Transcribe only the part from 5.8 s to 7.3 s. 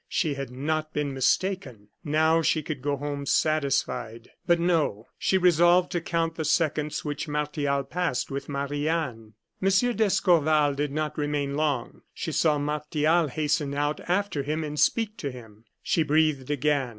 to count the seconds which